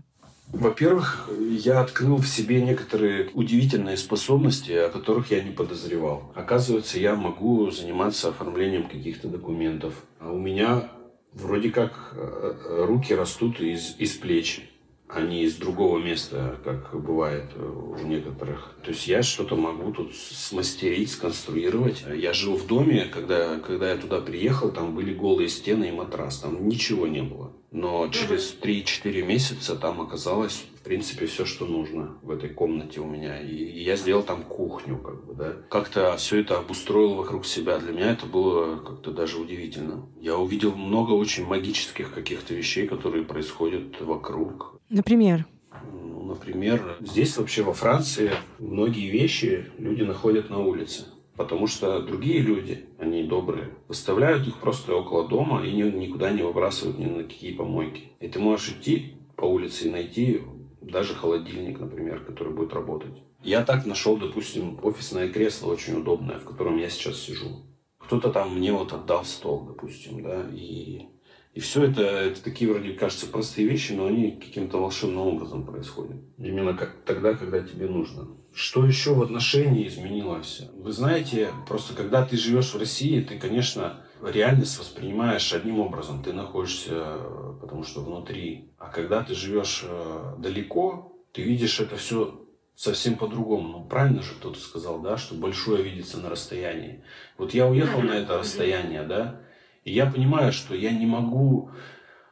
[0.52, 6.30] Во-первых, я открыл в себе некоторые удивительные способности, о которых я не подозревал.
[6.36, 10.04] Оказывается, я могу заниматься оформлением каких-то документов.
[10.20, 10.88] А у меня
[11.32, 14.70] вроде как э, руки растут из, из плеч
[15.14, 18.74] а не из другого места, как бывает у некоторых.
[18.82, 22.04] То есть я что-то могу тут смастерить, сконструировать.
[22.14, 26.38] Я жил в доме, когда, когда я туда приехал, там были голые стены и матрас,
[26.38, 27.52] там ничего не было.
[27.70, 33.04] Но через 3-4 месяца там оказалось, в принципе, все, что нужно в этой комнате у
[33.04, 33.40] меня.
[33.40, 35.56] И я сделал там кухню, как бы, да.
[35.70, 37.78] Как-то все это обустроил вокруг себя.
[37.78, 40.08] Для меня это было как-то даже удивительно.
[40.20, 44.73] Я увидел много очень магических каких-то вещей, которые происходят вокруг.
[44.90, 45.46] Например?
[45.92, 51.06] Ну, например, здесь вообще во Франции многие вещи люди находят на улице.
[51.36, 56.98] Потому что другие люди, они добрые, выставляют их просто около дома и никуда не выбрасывают
[56.98, 58.12] ни на какие помойки.
[58.20, 60.42] И ты можешь идти по улице и найти
[60.80, 63.14] даже холодильник, например, который будет работать.
[63.42, 67.62] Я так нашел, допустим, офисное кресло очень удобное, в котором я сейчас сижу.
[67.98, 71.08] Кто-то там мне вот отдал стол, допустим, да, и
[71.54, 76.16] и все это, это такие вроде кажется простые вещи, но они каким-то волшебным образом происходят.
[76.36, 78.26] Именно как тогда, когда тебе нужно.
[78.52, 80.62] Что еще в отношении изменилось?
[80.74, 86.24] Вы знаете, просто когда ты живешь в России, ты, конечно, реальность воспринимаешь одним образом.
[86.24, 87.18] Ты находишься,
[87.60, 88.72] потому что внутри.
[88.78, 92.40] А когда ты живешь э, далеко, ты видишь это все
[92.74, 93.68] совсем по-другому.
[93.68, 97.04] Ну, правильно же кто-то сказал, да, что большое видится на расстоянии.
[97.38, 99.40] Вот я уехал на это расстояние, да,
[99.84, 101.70] и я понимаю, что я не могу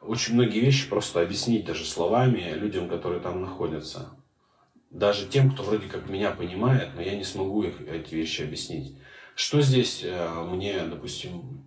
[0.01, 4.09] очень многие вещи просто объяснить даже словами людям, которые там находятся.
[4.89, 8.97] Даже тем, кто вроде как меня понимает, но я не смогу их, эти вещи объяснить.
[9.35, 11.63] Что здесь э, мне, допустим,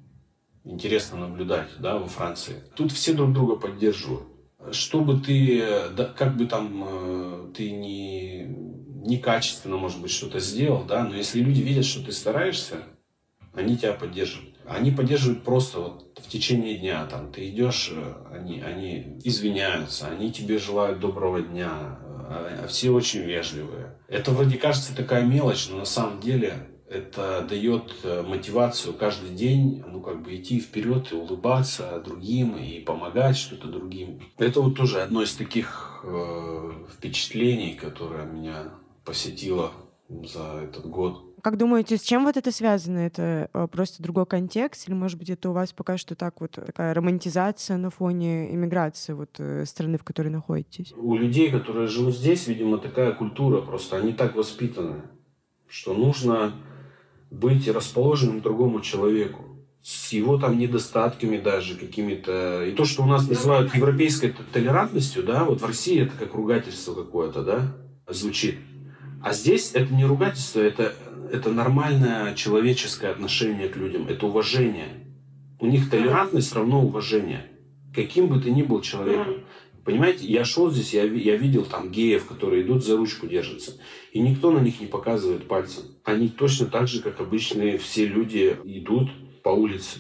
[0.65, 2.63] интересно наблюдать да, во Франции?
[2.77, 4.29] Тут все друг друга поддерживают.
[4.71, 5.65] Что бы ты,
[5.97, 11.41] да, как бы там э, ты не, некачественно, может быть, что-то сделал, да, но если
[11.41, 12.85] люди видят, что ты стараешься,
[13.55, 14.56] они тебя поддерживают.
[14.69, 17.07] Они поддерживают просто вот в течение дня.
[17.07, 22.91] Там ты идешь, э, они, они извиняются, они тебе желают доброго дня, а, а все
[22.91, 23.99] очень вежливые.
[24.09, 29.83] Это вроде кажется такая мелочь, но на самом деле это дает э, мотивацию каждый день,
[29.87, 34.21] ну, как бы идти вперед и улыбаться другим, и помогать что-то другим.
[34.39, 38.73] Это вот тоже одно из таких э, впечатлений, которое меня
[39.05, 39.73] посетило
[40.09, 41.26] за этот год.
[41.47, 42.99] Как думаете, с чем вот это связано?
[42.99, 44.89] Это э, просто другой контекст?
[44.89, 49.13] Или, может быть, это у вас пока что так вот такая романтизация на фоне иммиграции
[49.13, 50.93] вот э, страны, в которой находитесь?
[50.97, 53.61] У людей, которые живут здесь, видимо, такая культура.
[53.61, 55.03] Просто они так воспитаны,
[55.69, 56.53] что нужно
[57.31, 59.45] быть расположенным к другому человеку
[59.85, 62.65] с его там недостатками даже какими-то.
[62.65, 66.93] И то, что у нас называют европейской толерантностью, да, вот в России это как ругательство
[66.93, 67.77] какое-то, да,
[68.09, 68.57] звучит.
[69.27, 70.95] А здесь это не ругательство, это
[71.33, 74.87] это нормальное человеческое отношение к людям, это уважение.
[75.59, 77.51] У них толерантность равно уважение.
[77.93, 79.43] Каким бы ты ни был человеком.
[79.85, 83.73] Понимаете, я шел здесь, я, я видел там геев, которые идут за ручку держатся.
[84.13, 85.83] И никто на них не показывает пальцем.
[86.05, 89.11] Они точно так же, как обычные все люди, идут
[89.43, 89.99] по улице.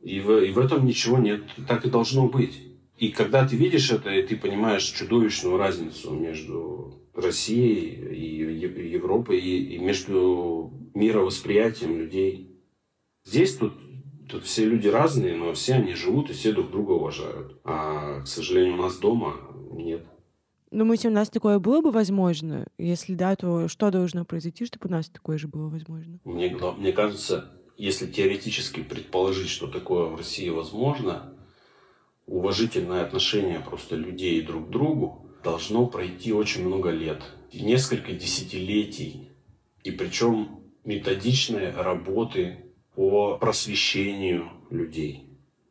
[0.00, 1.42] И в, и в этом ничего нет.
[1.66, 2.73] Так и должно быть.
[2.96, 9.74] И когда ты видишь это, и ты понимаешь чудовищную разницу между Россией и Европой, и,
[9.74, 12.50] и между мировосприятием людей.
[13.24, 13.74] Здесь тут,
[14.28, 17.58] тут все люди разные, но все они живут и все друг друга уважают.
[17.64, 19.36] А, к сожалению, у нас дома
[19.72, 20.04] нет.
[20.70, 22.66] Думаете, у нас такое было бы возможно?
[22.78, 26.18] Если да, то что должно произойти, чтобы у нас такое же было возможно?
[26.24, 31.33] Мне, мне кажется, если теоретически предположить, что такое в России возможно,
[32.26, 37.22] уважительное отношение просто людей друг к другу должно пройти очень много лет,
[37.52, 39.28] несколько десятилетий,
[39.82, 42.64] и причем методичной работы
[42.94, 45.28] по просвещению людей,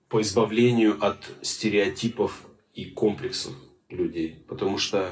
[0.10, 3.54] по избавлению от стереотипов и комплексов
[3.90, 4.46] людей.
[4.48, 5.12] Потому что,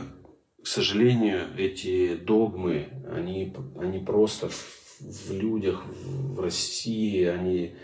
[0.61, 7.75] к сожалению, эти догмы, они, они просто в людях в России, они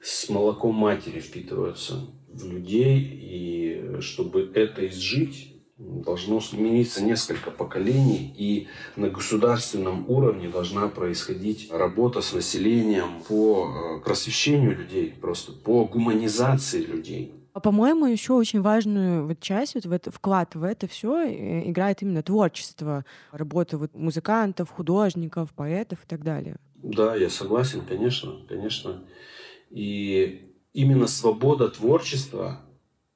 [0.00, 8.68] с молоком матери впитываются в людей, и чтобы это изжить, должно смениться несколько поколений, и
[8.96, 16.82] на государственном уровне должна происходить работа с населением по э, просвещению людей, просто по гуманизации
[16.82, 17.32] людей.
[17.52, 21.68] А по-моему, еще очень важную вот часть, вот в это, вклад в это все э,
[21.68, 26.56] играет именно творчество, работа вот музыкантов, художников, поэтов и так далее.
[26.82, 29.04] Да, я согласен, конечно, конечно.
[29.70, 30.45] И
[30.76, 32.60] именно свобода творчества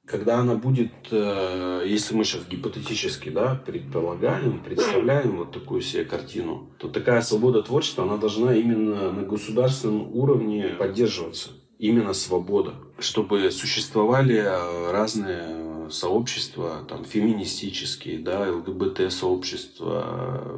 [0.07, 6.73] когда она будет, э, если мы сейчас гипотетически да, предполагаем, представляем вот такую себе картину,
[6.79, 11.51] то такая свобода творчества, она должна именно на государственном уровне поддерживаться.
[11.77, 12.73] Именно свобода.
[12.99, 20.51] Чтобы существовали э, разные сообщества, там, феминистические, да, ЛГБТ-сообщества,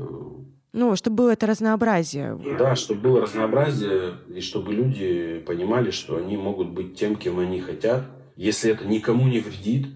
[0.73, 2.37] ну, чтобы было это разнообразие.
[2.57, 7.61] Да, чтобы было разнообразие, и чтобы люди понимали, что они могут быть тем, кем они
[7.61, 8.03] хотят,
[8.35, 9.87] если это никому не вредит,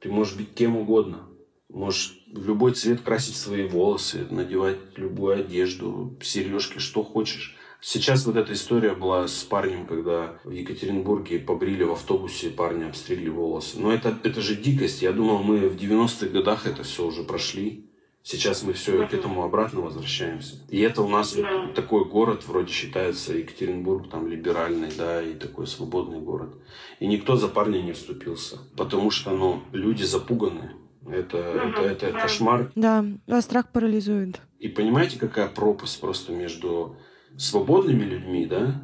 [0.00, 1.28] ты можешь быть кем угодно.
[1.68, 7.56] Можешь любой цвет красить свои волосы, надевать любую одежду, сережки, что хочешь.
[7.80, 13.28] Сейчас вот эта история была с парнем, когда в Екатеринбурге побрили в автобусе, парни обстригли
[13.28, 13.80] волосы.
[13.80, 15.02] Но это, это же дикость.
[15.02, 17.90] Я думал, мы в 90-х годах это все уже прошли.
[18.24, 20.56] Сейчас мы все к этому обратно возвращаемся.
[20.68, 21.68] И это у нас да.
[21.74, 26.54] такой город, вроде считается Екатеринбург, там либеральный, да, и такой свободный город.
[27.00, 30.72] И никто за парня не вступился, потому что, ну, люди запуганы.
[31.04, 32.70] Это, это, это кошмар.
[32.76, 34.40] Да, а страх парализует.
[34.60, 36.96] И понимаете, какая пропасть просто между
[37.36, 38.80] свободными людьми, да,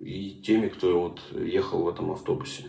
[0.00, 2.64] и теми, кто вот ехал в этом автобусе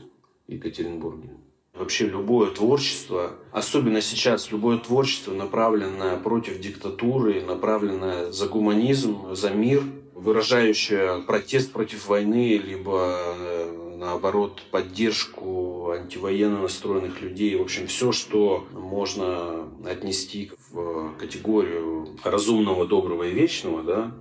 [0.47, 1.31] в Екатеринбурге.
[1.75, 9.83] Вообще любое творчество, особенно сейчас, любое творчество, направленное против диктатуры, направленное за гуманизм, за мир,
[10.13, 17.57] выражающее протест против войны, либо э, наоборот поддержку антивоенно настроенных людей.
[17.57, 24.11] В общем, все, что можно отнести в категорию разумного, доброго и вечного, да,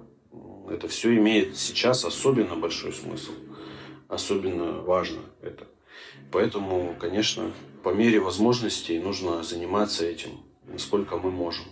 [0.68, 3.32] это все имеет сейчас особенно большой смысл.
[4.08, 5.66] Особенно важно это.
[6.32, 7.52] Поэтому, конечно,
[7.82, 10.30] по мере возможностей нужно заниматься этим,
[10.66, 11.64] насколько мы можем.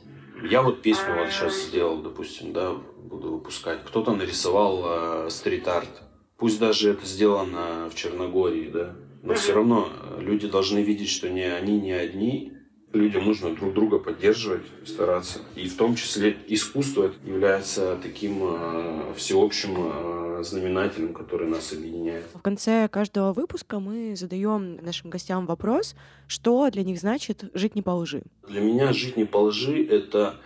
[0.48, 3.84] Я вот песню вот сейчас сделал, допустим, да, буду выпускать.
[3.84, 6.02] Кто-то нарисовал э, стрит-арт.
[6.36, 9.88] Пусть даже это сделано в Черногории, да, но все равно
[10.18, 12.52] люди должны видеть, что не они не одни,
[12.92, 15.40] людям нужно друг друга поддерживать, стараться.
[15.56, 22.24] И в том числе искусство является таким э, всеобщим э, знаменателем, который нас объединяет.
[22.34, 25.94] В конце каждого выпуска мы задаем нашим гостям вопрос,
[26.26, 28.22] что для них значит жить не по лжи.
[28.48, 30.36] Для меня жить не по лжи— это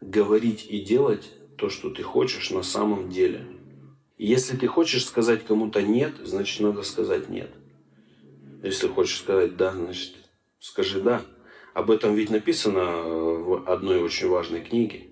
[0.00, 3.46] говорить и делать то, что ты хочешь на самом деле.
[4.16, 7.50] И если ты хочешь сказать кому-то «нет», значит, надо сказать «нет».
[8.62, 10.14] Если хочешь сказать «да», значит,
[10.58, 11.22] скажи «да».
[11.74, 15.10] Об этом ведь написано э, в одной очень важной книге.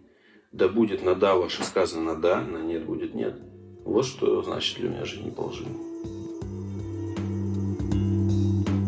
[0.50, 3.40] Да будет на да ваше сказано да, на нет будет нет.
[3.84, 5.64] Вот что значит для меня жизнь не по лжи.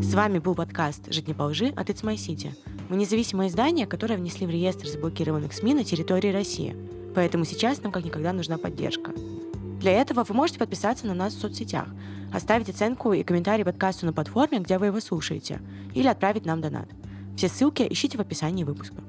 [0.02, 2.50] С вами был подкаст «Жить не по лжи» от It's My City.
[2.88, 6.74] Мы независимое издание, которое внесли в реестр заблокированных СМИ на территории России.
[7.14, 9.12] Поэтому сейчас нам как никогда нужна поддержка.
[9.78, 11.86] Для этого вы можете подписаться на нас в соцсетях,
[12.32, 15.60] оставить оценку и комментарий подкасту на платформе, где вы его слушаете,
[15.94, 16.88] или отправить нам донат.
[17.36, 19.02] Все ссылки ищите в описании выпуска.